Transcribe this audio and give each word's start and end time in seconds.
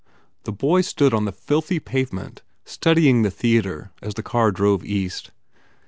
The 0.45 0.51
boy 0.51 0.81
stood 0.81 1.13
on 1.13 1.25
the 1.25 1.31
filthy 1.31 1.79
pavement 1.79 2.41
studying 2.65 3.21
the 3.21 3.29
theatre 3.29 3.91
as 4.01 4.15
the 4.15 4.23
car 4.23 4.51
drove 4.51 4.83
east. 4.83 5.29